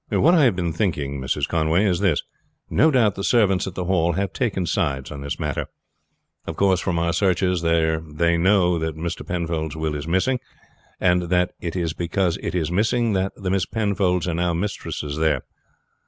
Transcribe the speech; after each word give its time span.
"What 0.09 0.33
I 0.33 0.45
have 0.45 0.55
been 0.55 0.73
thinking, 0.73 1.21
Mrs. 1.21 1.47
Conway 1.47 1.85
is 1.85 1.99
this. 1.99 2.23
No 2.71 2.89
doubt 2.89 3.13
the 3.13 3.23
servants 3.23 3.67
at 3.67 3.75
the 3.75 3.85
Hall 3.85 4.13
have 4.13 4.33
taken 4.33 4.65
sides 4.65 5.11
on 5.11 5.21
this 5.21 5.39
matter. 5.39 5.67
Of 6.47 6.55
course 6.55 6.79
from 6.79 6.97
our 6.97 7.13
searches 7.13 7.61
there 7.61 7.99
they 7.99 8.35
know 8.35 8.79
that 8.79 8.95
Mr. 8.95 9.23
Penfold's 9.23 9.75
will 9.77 9.93
is 9.93 10.07
missing, 10.07 10.39
and 10.99 11.29
that 11.29 11.51
it 11.59 11.75
is 11.75 11.93
because 11.93 12.39
it 12.41 12.55
is 12.55 12.71
missing 12.71 13.13
that 13.13 13.33
the 13.35 13.51
Miss 13.51 13.67
Penfolds 13.67 14.27
are 14.27 14.33
now 14.33 14.55
mistresses 14.55 15.17
there. 15.17 15.43